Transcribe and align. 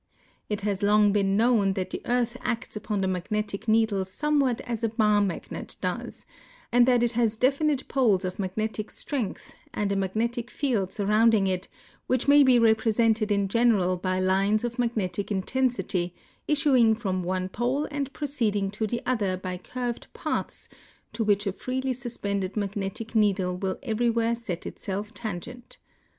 It 0.49 0.61
has 0.61 0.81
long 0.81 1.13
l)een 1.13 1.37
known 1.37 1.73
that 1.73 1.91
the 1.91 2.01
earth 2.05 2.35
acts 2.41 2.75
upon 2.75 3.01
the 3.01 3.07
magnetic 3.07 3.67
needle 3.67 4.03
somewhat 4.03 4.59
as 4.61 4.83
a 4.83 4.89
bar 4.89 5.21
magnet 5.21 5.75
does, 5.79 6.25
and 6.71 6.87
that 6.87 7.03
it 7.03 7.11
has 7.11 7.37
delinite 7.37 7.87
poles 7.87 8.25
of 8.25 8.39
magnetic 8.39 8.89
strength 8.89 9.53
and 9.75 9.91
a 9.91 9.95
magnetic 9.95 10.49
field 10.49 10.91
surrounding 10.91 11.45
it 11.45 11.67
Avhich 12.09 12.27
may 12.27 12.41
be 12.41 12.57
represented 12.57 13.31
in 13.31 13.47
general 13.47 13.95
by 13.95 14.19
lines 14.19 14.63
of 14.63 14.79
magnetic 14.79 15.29
in 15.31 15.43
tensity 15.43 16.13
issuing 16.47 16.95
from 16.95 17.21
one 17.21 17.47
pole 17.47 17.87
anil 17.89 18.11
proceeding 18.11 18.71
to 18.71 18.87
the 18.87 19.03
other 19.05 19.37
by 19.37 19.55
curved 19.55 20.07
paths 20.15 20.67
to 21.13 21.23
which 21.23 21.45
a 21.45 21.51
freely 21.51 21.93
suspended 21.93 22.57
magnetic 22.57 23.13
needle 23.13 23.55
will 23.55 23.75
ever3Mvhere 23.83 24.35
set 24.35 24.65
itself 24.65 25.13
tangent. 25.13 25.77